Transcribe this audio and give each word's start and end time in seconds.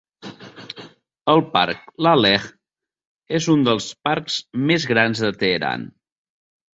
El 1.33 1.41
Parc 1.57 1.83
Laleh 2.07 2.47
és 3.39 3.49
un 3.55 3.65
dels 3.67 3.91
parcs 4.09 4.39
més 4.71 4.89
grans 4.93 5.23
de 5.27 5.31
Teheran. 5.45 5.85